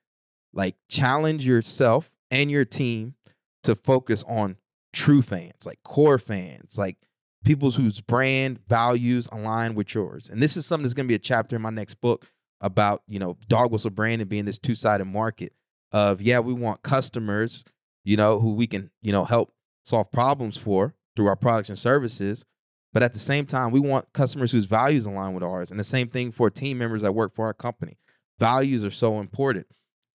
Like 0.53 0.75
challenge 0.89 1.45
yourself 1.45 2.12
and 2.31 2.50
your 2.50 2.65
team 2.65 3.15
to 3.63 3.75
focus 3.75 4.24
on 4.27 4.57
true 4.91 5.22
fans, 5.22 5.65
like 5.65 5.81
core 5.83 6.19
fans, 6.19 6.77
like 6.77 6.98
people 7.43 7.72
whose 7.72 8.01
brand 8.01 8.60
values 8.67 9.27
align 9.31 9.75
with 9.75 9.93
yours. 9.93 10.29
And 10.29 10.41
this 10.41 10.55
is 10.55 10.65
something 10.65 10.83
that's 10.83 10.93
going 10.93 11.05
to 11.05 11.12
be 11.12 11.15
a 11.15 11.19
chapter 11.19 11.55
in 11.55 11.62
my 11.62 11.69
next 11.69 11.95
book 11.95 12.25
about, 12.62 13.03
you 13.07 13.19
know, 13.19 13.38
dog 13.48 13.72
whistle 13.72 13.89
branding 13.89 14.27
being 14.27 14.45
this 14.45 14.57
two-sided 14.57 15.05
market 15.05 15.53
of 15.91 16.22
yeah, 16.22 16.39
we 16.39 16.53
want 16.53 16.81
customers 16.83 17.63
you 18.03 18.17
know, 18.17 18.39
who 18.39 18.53
we 18.53 18.67
can, 18.67 18.91
you 19.01 19.12
know, 19.12 19.24
help 19.24 19.53
solve 19.86 20.12
problems 20.12 20.57
for 20.57 20.95
through 21.15 21.27
our 21.27 21.36
products 21.36 21.69
and 21.69 21.77
services. 21.77 22.45
But 22.93 23.03
at 23.03 23.13
the 23.13 23.19
same 23.19 23.45
time, 23.45 23.72
we 23.72 23.79
want 23.79 24.12
customers 24.13 24.51
whose 24.51 24.65
values 24.65 25.05
align 25.05 25.33
with 25.33 25.43
ours. 25.43 25.72
And 25.72 25.79
the 25.79 25.83
same 25.83 26.07
thing 26.07 26.31
for 26.31 26.50
team 26.50 26.77
members 26.77 27.01
that 27.01 27.13
work 27.13 27.33
for 27.33 27.45
our 27.45 27.53
company. 27.53 27.98
Values 28.39 28.83
are 28.83 28.91
so 28.91 29.19
important. 29.19 29.67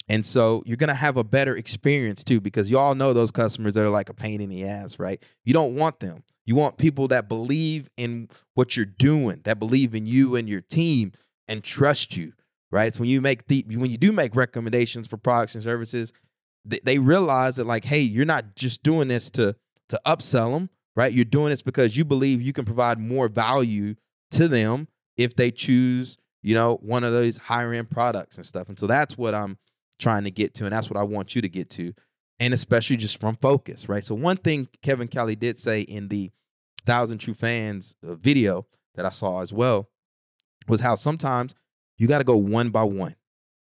And 0.09 0.25
so 0.25 0.63
you're 0.65 0.77
going 0.77 0.89
to 0.89 0.95
have 0.95 1.17
a 1.17 1.25
better 1.25 1.57
experience 1.57 2.25
too, 2.25 2.41
because 2.41 2.71
you 2.71 2.79
all 2.79 2.95
know 2.95 3.13
those 3.13 3.31
customers 3.31 3.75
that 3.75 3.85
are 3.85 3.91
like 3.91 4.09
a 4.09 4.15
pain 4.15 4.41
in 4.41 4.49
the 4.49 4.65
ass, 4.65 4.99
right? 4.99 5.23
You 5.45 5.53
don't 5.53 5.75
want 5.75 6.01
them. 6.01 6.23
You 6.47 6.55
want 6.55 6.79
people 6.79 7.09
that 7.09 7.29
believe 7.29 7.91
in 7.99 8.31
what 8.55 8.75
you're 8.75 8.87
doing, 8.87 9.41
that 9.45 9.59
believe 9.59 9.95
in 9.95 10.07
you 10.07 10.35
and 10.37 10.49
your 10.49 10.63
team 10.63 11.13
and 11.47 11.63
trust 11.63 12.17
you, 12.17 12.33
right? 12.71 12.95
So 12.95 13.01
when 13.01 13.11
you 13.11 13.21
make 13.21 13.47
the, 13.49 13.65
when 13.69 13.91
you 13.91 13.99
do 13.99 14.13
make 14.13 14.35
recommendations 14.35 15.07
for 15.07 15.19
products 15.19 15.55
and 15.55 15.63
services, 15.63 16.13
they, 16.65 16.81
they 16.85 16.99
realize 16.99 17.57
that 17.57 17.67
like, 17.67 17.85
hey, 17.85 18.01
you're 18.01 18.25
not 18.25 18.55
just 18.55 18.83
doing 18.83 19.09
this 19.09 19.31
to 19.33 19.57
to 19.89 20.01
upsell 20.07 20.53
them, 20.53 20.69
right? 20.97 21.13
You're 21.13 21.25
doing 21.25 21.51
this 21.51 21.63
because 21.63 21.97
you 21.97 22.05
believe 22.05 22.43
you 22.43 22.53
can 22.53 22.65
provide 22.65 22.99
more 22.99 23.29
value 23.29 23.95
to 24.33 24.49
them 24.49 24.89
if 25.17 25.35
they 25.35 25.51
choose, 25.51 26.19
you 26.43 26.55
know, 26.55 26.79
one 26.83 27.05
of 27.05 27.13
those 27.13 27.39
higher 27.39 27.73
end 27.73 27.91
products 27.91 28.37
and 28.37 28.45
stuff. 28.45 28.69
And 28.69 28.79
so 28.79 28.87
that's 28.87 29.17
what 29.17 29.35
I'm 29.35 29.57
trying 29.99 30.25
to 30.25 30.31
get 30.31 30.55
to, 30.55 30.65
and 30.65 30.73
that's 30.73 30.91
what 30.91 30.99
I 30.99 31.03
want 31.03 31.35
you 31.35 31.43
to 31.43 31.49
get 31.49 31.71
to, 31.71 31.93
and 32.39 32.55
especially 32.55 32.97
just 32.97 33.21
from 33.21 33.37
focus, 33.37 33.89
right? 33.89 34.05
So 34.05 34.15
one 34.15 34.37
thing 34.37 34.69
Kevin 34.83 35.09
Kelly 35.09 35.37
did 35.37 35.59
say 35.59 35.81
in 35.81 36.09
the 36.09 36.31
Thousand 36.87 37.19
True 37.19 37.35
Fans 37.35 37.97
uh, 38.07 38.15
video 38.15 38.67
that 38.95 39.05
I 39.05 39.11
saw 39.11 39.41
as 39.41 39.53
well 39.53 39.89
was 40.69 40.81
how 40.81 40.95
sometimes 40.95 41.55
you 41.97 42.07
got 42.07 42.19
to 42.19 42.25
go 42.25 42.37
one 42.37 42.71
by 42.71 42.85
one 42.85 43.17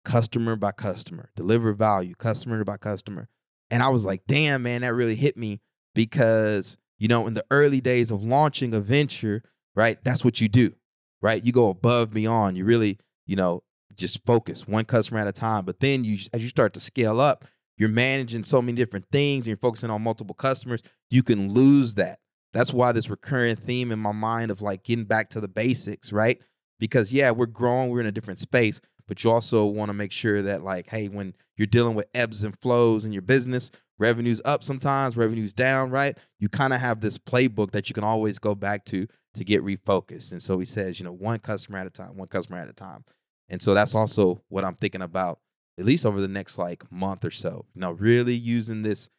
customer 0.05 0.57
by 0.57 0.73
customer, 0.73 1.31
deliver 1.37 1.73
value, 1.73 2.15
customer 2.15 2.65
by 2.65 2.77
customer. 2.77 3.29
And 3.71 3.83
I 3.83 3.89
was 3.89 4.05
like, 4.05 4.23
damn, 4.27 4.63
man, 4.63 4.83
that 4.83 4.95
really 4.95 5.17
hit 5.17 5.37
me 5.37 5.61
because, 5.95 6.77
you 6.99 7.09
know, 7.09 7.27
in 7.27 7.35
the 7.35 7.45
early 7.51 7.81
days 7.81 8.11
of 8.11 8.23
launching 8.23 8.75
a 8.75 8.81
venture, 8.81 9.43
right, 9.75 9.99
that's 10.05 10.25
what 10.25 10.41
you 10.41 10.49
do, 10.49 10.75
right? 11.23 11.43
You 11.43 11.53
go 11.53 11.71
above 11.71 12.13
beyond. 12.13 12.57
You 12.57 12.65
really, 12.65 12.99
you 13.27 13.37
know, 13.37 13.63
just 13.97 14.25
focus 14.25 14.67
one 14.67 14.85
customer 14.85 15.21
at 15.21 15.27
a 15.27 15.33
time. 15.33 15.65
But 15.65 15.81
then 15.81 16.05
you, 16.05 16.19
as 16.33 16.43
you 16.43 16.49
start 16.49 16.75
to 16.75 16.81
scale 16.81 17.21
up, 17.21 17.45
you're 17.77 17.89
managing 17.89 18.45
so 18.45 18.63
many 18.63 18.77
different 18.77 19.07
things 19.11 19.47
and 19.47 19.49
you're 19.49 19.57
focusing 19.57 19.91
on 19.91 20.03
multiple 20.03 20.35
customers, 20.35 20.83
you 21.11 21.23
can 21.23 21.53
lose 21.53 21.95
that. 21.95 22.19
That's 22.53 22.73
why 22.73 22.93
this 22.93 23.11
recurring 23.11 23.57
theme 23.57 23.91
in 23.91 23.99
my 23.99 24.13
mind 24.13 24.53
of 24.53 24.63
like 24.63 24.85
getting 24.85 25.07
back 25.07 25.31
to 25.31 25.41
the 25.41 25.49
basics, 25.49 26.13
right? 26.13 26.41
Because 26.79 27.13
yeah, 27.13 27.33
we're 27.33 27.47
growing, 27.47 27.91
we're 27.91 28.01
in 28.01 28.07
a 28.07 28.13
different 28.13 28.39
space, 28.39 28.81
but 29.07 29.23
you 29.23 29.31
also 29.31 29.67
want 29.67 29.89
to 29.89 29.95
make 29.95 30.13
sure 30.13 30.43
that 30.43 30.63
like 30.63 30.89
hey 30.89 31.09
when 31.09 31.35
you're 31.57 31.67
dealing 31.67 31.95
with 31.95 32.07
ebbs 32.15 32.43
and 32.43 32.59
flows 32.61 33.05
in 33.05 33.13
your 33.13 33.23
business 33.23 33.71
revenues 33.99 34.41
up 34.45 34.65
sometimes 34.65 35.17
revenues 35.17 35.53
down 35.53 35.91
right? 35.91 36.19
You 36.39 36.49
kind 36.49 36.73
of 36.73 36.81
have 36.81 37.01
this 37.01 37.19
playbook 37.19 37.71
that 37.73 37.89
you 37.89 37.95
can 37.95 38.05
always 38.05 38.39
go 38.39 38.55
back 38.55 38.85
to 38.87 39.07
to 39.35 39.45
get 39.45 39.65
refocused. 39.65 40.33
And 40.33 40.43
so 40.43 40.59
he 40.59 40.65
says 40.65 40.99
you 40.99 41.05
know 41.05 41.13
one 41.13 41.39
customer 41.39 41.79
at 41.79 41.87
a 41.87 41.91
time 41.91 42.17
one 42.17 42.29
customer 42.29 42.59
at 42.59 42.69
a 42.69 42.73
time. 42.73 43.05
And 43.49 43.61
so 43.61 43.75
that's 43.75 43.95
also 43.95 44.43
what 44.49 44.65
i'm 44.65 44.75
thinking 44.75 45.03
about 45.03 45.41
at 45.79 45.85
least 45.85 46.07
over 46.07 46.21
the 46.21 46.29
next 46.29 46.59
like 46.59 46.91
month 46.91 47.25
or 47.25 47.31
so. 47.31 47.67
Know 47.75 47.93
really 47.93 48.35
using 48.35 48.83
this 48.83 49.11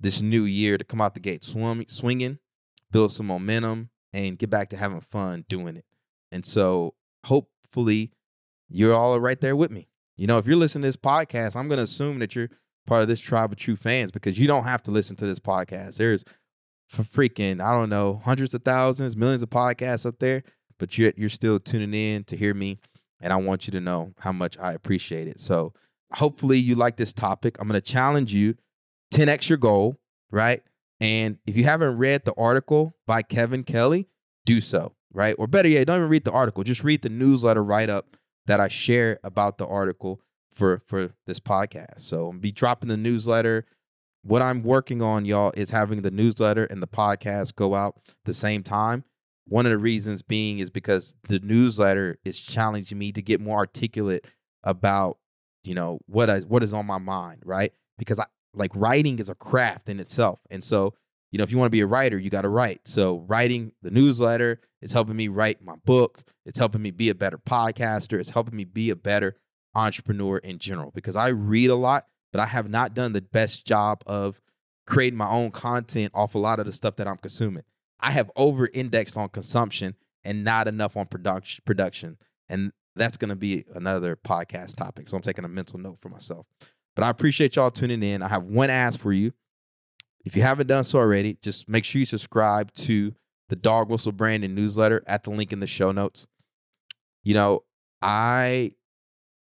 this 0.00 0.20
new 0.20 0.44
year 0.44 0.76
to 0.76 0.84
come 0.84 1.00
out 1.00 1.14
the 1.14 1.20
gate 1.20 1.44
swim, 1.44 1.84
swinging 1.88 2.38
build 2.94 3.10
some 3.10 3.26
momentum 3.26 3.90
and 4.12 4.38
get 4.38 4.48
back 4.48 4.70
to 4.70 4.76
having 4.76 5.00
fun 5.00 5.44
doing 5.48 5.76
it. 5.76 5.84
And 6.30 6.46
so 6.46 6.94
hopefully 7.24 8.12
you 8.68 8.92
all 8.92 9.20
right 9.20 9.40
there 9.40 9.56
with 9.56 9.70
me. 9.70 9.88
You 10.16 10.26
know, 10.26 10.38
if 10.38 10.46
you're 10.46 10.56
listening 10.56 10.82
to 10.82 10.88
this 10.88 10.96
podcast, 10.96 11.56
I'm 11.56 11.68
going 11.68 11.78
to 11.78 11.84
assume 11.84 12.20
that 12.20 12.36
you're 12.36 12.50
part 12.86 13.02
of 13.02 13.08
this 13.08 13.20
tribe 13.20 13.52
of 13.52 13.58
true 13.58 13.76
fans 13.76 14.10
because 14.10 14.38
you 14.38 14.46
don't 14.46 14.64
have 14.64 14.82
to 14.84 14.90
listen 14.90 15.16
to 15.16 15.26
this 15.26 15.38
podcast. 15.38 15.96
There's 15.96 16.24
for 16.88 17.02
freaking, 17.02 17.64
I 17.64 17.72
don't 17.72 17.88
know, 17.88 18.20
hundreds 18.24 18.54
of 18.54 18.62
thousands, 18.62 19.16
millions 19.16 19.42
of 19.42 19.50
podcasts 19.50 20.06
up 20.06 20.18
there, 20.18 20.42
but 20.78 20.96
you're, 20.96 21.12
you're 21.16 21.28
still 21.28 21.58
tuning 21.58 21.94
in 21.94 22.24
to 22.24 22.36
hear 22.36 22.54
me. 22.54 22.78
And 23.20 23.32
I 23.32 23.36
want 23.36 23.66
you 23.66 23.72
to 23.72 23.80
know 23.80 24.12
how 24.18 24.32
much 24.32 24.58
I 24.58 24.74
appreciate 24.74 25.28
it. 25.28 25.40
So 25.40 25.72
hopefully 26.12 26.58
you 26.58 26.74
like 26.74 26.96
this 26.96 27.12
topic. 27.12 27.56
I'm 27.58 27.68
going 27.68 27.80
to 27.80 27.92
challenge 27.92 28.34
you 28.34 28.54
10x 29.14 29.48
your 29.48 29.58
goal, 29.58 29.98
right? 30.30 30.62
And 31.00 31.38
if 31.46 31.56
you 31.56 31.64
haven't 31.64 31.96
read 31.96 32.24
the 32.24 32.34
article 32.34 32.94
by 33.06 33.22
Kevin 33.22 33.64
Kelly, 33.64 34.08
do 34.44 34.60
so, 34.60 34.94
right? 35.12 35.34
Or 35.38 35.46
better 35.46 35.68
yet, 35.68 35.86
don't 35.86 35.96
even 35.96 36.08
read 36.08 36.24
the 36.24 36.32
article, 36.32 36.64
just 36.64 36.84
read 36.84 37.02
the 37.02 37.08
newsletter 37.08 37.64
write 37.64 37.90
up 37.90 38.16
that 38.46 38.60
I 38.60 38.68
share 38.68 39.18
about 39.24 39.58
the 39.58 39.66
article 39.66 40.20
for 40.50 40.82
for 40.86 41.14
this 41.26 41.40
podcast. 41.40 42.00
So 42.00 42.26
I'll 42.26 42.32
be 42.32 42.52
dropping 42.52 42.88
the 42.88 42.96
newsletter. 42.96 43.66
What 44.22 44.42
I'm 44.42 44.62
working 44.62 45.02
on, 45.02 45.24
y'all, 45.24 45.52
is 45.56 45.70
having 45.70 46.02
the 46.02 46.10
newsletter 46.10 46.64
and 46.64 46.82
the 46.82 46.88
podcast 46.88 47.56
go 47.56 47.74
out 47.74 47.96
the 48.24 48.32
same 48.34 48.62
time. 48.62 49.04
One 49.46 49.66
of 49.66 49.70
the 49.70 49.78
reasons 49.78 50.22
being 50.22 50.58
is 50.58 50.70
because 50.70 51.14
the 51.28 51.40
newsletter 51.40 52.18
is 52.24 52.40
challenging 52.40 52.98
me 52.98 53.12
to 53.12 53.20
get 53.20 53.42
more 53.42 53.58
articulate 53.58 54.26
about, 54.62 55.18
you 55.62 55.74
know, 55.74 55.98
what 56.06 56.30
I, 56.30 56.40
what 56.40 56.62
is 56.62 56.72
on 56.72 56.86
my 56.86 56.96
mind, 56.96 57.42
right? 57.44 57.72
Because 57.98 58.18
I 58.18 58.24
like 58.54 58.70
writing 58.74 59.18
is 59.18 59.28
a 59.28 59.34
craft 59.34 59.90
in 59.90 60.00
itself. 60.00 60.40
And 60.50 60.64
so 60.64 60.94
you 61.34 61.38
know, 61.38 61.42
if 61.42 61.50
you 61.50 61.58
want 61.58 61.66
to 61.66 61.76
be 61.76 61.80
a 61.80 61.86
writer, 61.86 62.16
you 62.16 62.30
got 62.30 62.42
to 62.42 62.48
write. 62.48 62.82
So 62.84 63.24
writing 63.26 63.72
the 63.82 63.90
newsletter 63.90 64.60
is 64.84 64.92
helping 64.92 65.16
me 65.16 65.28
write 65.28 65.62
my 65.62 65.74
book. 65.84 66.22
It's 66.46 66.58
helping 66.58 66.82
me 66.82 66.92
be 66.92 67.08
a 67.08 67.14
better 67.14 67.38
podcaster. 67.38 68.20
It's 68.20 68.30
helping 68.30 68.54
me 68.54 68.64
be 68.64 68.90
a 68.90 68.96
better 68.96 69.34
entrepreneur 69.74 70.36
in 70.38 70.58
general 70.58 70.92
because 70.94 71.16
I 71.16 71.28
read 71.28 71.70
a 71.70 71.74
lot, 71.74 72.06
but 72.32 72.40
I 72.40 72.46
have 72.46 72.68
not 72.68 72.94
done 72.94 73.12
the 73.12 73.22
best 73.22 73.66
job 73.66 74.02
of 74.06 74.40
creating 74.86 75.16
my 75.16 75.28
own 75.28 75.50
content 75.50 76.12
off 76.14 76.34
a 76.34 76.38
lot 76.38 76.60
of 76.60 76.66
the 76.66 76.72
stuff 76.72 76.96
that 76.96 77.08
I'm 77.08 77.16
consuming. 77.16 77.64
I 77.98 78.10
have 78.10 78.30
over 78.36 78.68
indexed 78.72 79.16
on 79.16 79.30
consumption 79.30 79.96
and 80.22 80.44
not 80.44 80.68
enough 80.68 80.96
on 80.96 81.06
production 81.06 81.62
production. 81.64 82.18
And 82.48 82.72
that's 82.94 83.16
going 83.16 83.30
to 83.30 83.36
be 83.36 83.64
another 83.74 84.16
podcast 84.16 84.76
topic. 84.76 85.08
So 85.08 85.16
I'm 85.16 85.22
taking 85.22 85.44
a 85.44 85.48
mental 85.48 85.78
note 85.78 85.98
for 86.00 86.10
myself. 86.10 86.46
But 86.94 87.04
I 87.04 87.10
appreciate 87.10 87.56
y'all 87.56 87.70
tuning 87.70 88.02
in. 88.02 88.22
I 88.22 88.28
have 88.28 88.44
one 88.44 88.70
ask 88.70 89.00
for 89.00 89.12
you 89.12 89.32
If 90.24 90.36
you 90.36 90.42
haven't 90.42 90.66
done 90.66 90.84
so 90.84 90.98
already, 90.98 91.38
just 91.42 91.68
make 91.68 91.84
sure 91.84 91.98
you 91.98 92.06
subscribe 92.06 92.72
to 92.74 93.14
the 93.48 93.56
Dog 93.56 93.90
Whistle 93.90 94.12
Branding 94.12 94.54
newsletter 94.54 95.02
at 95.06 95.24
the 95.24 95.30
link 95.30 95.52
in 95.52 95.60
the 95.60 95.66
show 95.66 95.92
notes. 95.92 96.26
You 97.22 97.34
know, 97.34 97.64
I 98.02 98.72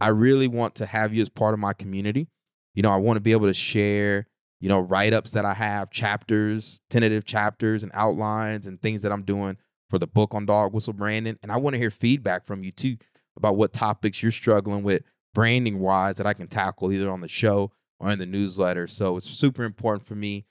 I 0.00 0.09
really 0.09 0.49
want 0.49 0.76
to 0.76 0.87
have 0.87 1.12
you 1.12 1.23
as 1.23 1.28
part 1.28 1.55
of 1.55 1.61
my 1.61 1.73
community. 1.73 2.28
You 2.75 2.83
know, 2.83 2.90
I 2.90 2.97
want 2.97 3.17
to 3.17 3.21
be 3.21 3.33
able 3.33 3.47
to 3.47 3.55
share, 3.55 4.26
you 4.61 4.69
know, 4.69 4.81
write-ups 4.81 5.33
that 5.33 5.45
I 5.45 5.55
have, 5.55 5.90
chapters, 5.90 6.81
tentative 6.90 7.25
chapters 7.25 7.83
and 7.83 7.90
outlines 7.95 8.67
and 8.67 8.81
things 8.81 9.02
that 9.02 9.12
I'm 9.12 9.25
doing 9.25 9.57
for 9.90 9.99
the 9.99 10.07
book 10.07 10.35
on 10.35 10.47
dog 10.47 10.73
whistle 10.73 10.93
branding. 10.93 11.38
And 11.43 11.50
I 11.50 11.57
want 11.57 11.75
to 11.75 11.78
hear 11.78 11.90
feedback 11.90 12.47
from 12.47 12.62
you 12.62 12.71
too 12.71 12.97
about 13.37 13.57
what 13.57 13.73
topics 13.73 14.23
you're 14.23 14.33
struggling 14.33 14.83
with 14.83 15.02
branding 15.35 15.81
wise 15.81 16.17
that 16.17 16.26
I 16.26 16.35
can 16.35 16.49
tackle 16.49 16.93
either 16.93 17.11
on 17.11 17.21
the 17.21 17.28
show 17.28 17.73
or 18.00 18.11
in 18.11 18.19
the 18.19 18.26
newsletter. 18.26 18.87
So 18.87 19.17
it's 19.17 19.28
super 19.28 19.64
important 19.64 20.07
for 20.07 20.14
me 20.14 20.47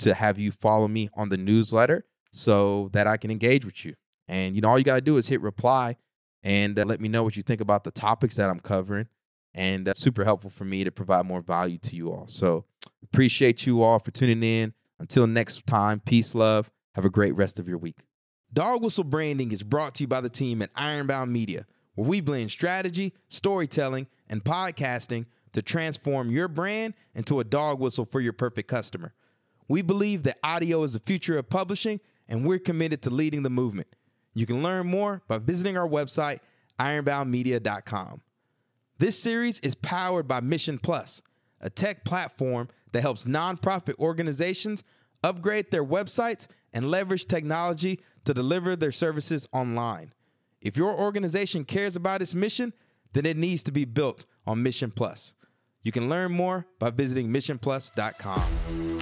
to 0.00 0.14
have 0.14 0.38
you 0.38 0.52
follow 0.52 0.88
me 0.88 1.08
on 1.14 1.28
the 1.28 1.36
newsletter 1.36 2.04
so 2.30 2.88
that 2.92 3.06
I 3.06 3.16
can 3.16 3.30
engage 3.30 3.64
with 3.64 3.84
you. 3.84 3.94
And 4.28 4.54
you 4.54 4.60
know, 4.60 4.68
all 4.68 4.78
you 4.78 4.84
got 4.84 4.96
to 4.96 5.00
do 5.00 5.16
is 5.16 5.28
hit 5.28 5.40
reply 5.40 5.96
and 6.42 6.78
uh, 6.78 6.84
let 6.84 7.00
me 7.00 7.08
know 7.08 7.22
what 7.22 7.36
you 7.36 7.42
think 7.42 7.60
about 7.60 7.84
the 7.84 7.90
topics 7.90 8.36
that 8.36 8.50
I'm 8.50 8.60
covering. 8.60 9.08
And 9.54 9.86
that's 9.86 10.00
super 10.00 10.24
helpful 10.24 10.50
for 10.50 10.64
me 10.64 10.84
to 10.84 10.92
provide 10.92 11.26
more 11.26 11.40
value 11.40 11.78
to 11.78 11.96
you 11.96 12.12
all. 12.12 12.26
So 12.28 12.64
appreciate 13.02 13.66
you 13.66 13.82
all 13.82 13.98
for 13.98 14.10
tuning 14.10 14.42
in. 14.42 14.74
Until 15.00 15.26
next 15.26 15.66
time, 15.66 16.00
peace, 16.00 16.34
love. 16.34 16.70
Have 16.94 17.04
a 17.04 17.10
great 17.10 17.34
rest 17.34 17.58
of 17.58 17.68
your 17.68 17.78
week. 17.78 17.98
Dog 18.52 18.82
Whistle 18.82 19.04
Branding 19.04 19.52
is 19.52 19.62
brought 19.62 19.94
to 19.96 20.04
you 20.04 20.08
by 20.08 20.20
the 20.20 20.30
team 20.30 20.62
at 20.62 20.70
Ironbound 20.74 21.32
Media, 21.32 21.66
where 21.94 22.08
we 22.08 22.20
blend 22.20 22.50
strategy, 22.50 23.14
storytelling, 23.28 24.06
and 24.28 24.42
podcasting 24.42 25.26
to 25.52 25.62
transform 25.62 26.30
your 26.30 26.48
brand 26.48 26.94
into 27.14 27.40
a 27.40 27.44
dog 27.44 27.78
whistle 27.78 28.04
for 28.04 28.20
your 28.20 28.32
perfect 28.32 28.68
customer. 28.68 29.14
We 29.68 29.82
believe 29.82 30.22
that 30.22 30.38
audio 30.42 30.82
is 30.82 30.94
the 30.94 31.00
future 31.00 31.38
of 31.38 31.50
publishing, 31.50 32.00
and 32.28 32.44
we're 32.44 32.58
committed 32.58 33.02
to 33.02 33.10
leading 33.10 33.42
the 33.42 33.50
movement. 33.50 33.88
You 34.34 34.46
can 34.46 34.62
learn 34.62 34.86
more 34.86 35.22
by 35.28 35.38
visiting 35.38 35.76
our 35.76 35.88
website, 35.88 36.40
ironboundmedia.com. 36.78 38.20
This 38.98 39.18
series 39.18 39.60
is 39.60 39.74
powered 39.74 40.28
by 40.28 40.40
Mission 40.40 40.78
Plus, 40.78 41.22
a 41.60 41.70
tech 41.70 42.04
platform 42.04 42.68
that 42.92 43.00
helps 43.00 43.24
nonprofit 43.24 43.98
organizations 43.98 44.82
upgrade 45.22 45.70
their 45.70 45.84
websites 45.84 46.46
and 46.72 46.90
leverage 46.90 47.26
technology 47.26 48.00
to 48.24 48.34
deliver 48.34 48.76
their 48.76 48.92
services 48.92 49.48
online. 49.52 50.12
If 50.60 50.76
your 50.76 50.92
organization 50.92 51.64
cares 51.64 51.96
about 51.96 52.22
its 52.22 52.34
mission, 52.34 52.72
then 53.12 53.24
it 53.26 53.36
needs 53.36 53.62
to 53.64 53.72
be 53.72 53.84
built 53.84 54.26
on 54.46 54.62
Mission 54.62 54.90
Plus. 54.90 55.32
You 55.82 55.92
can 55.92 56.08
learn 56.08 56.32
more 56.32 56.66
by 56.78 56.90
visiting 56.90 57.28
missionplus.com. 57.30 58.97